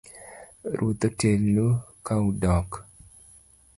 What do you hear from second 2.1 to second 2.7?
udok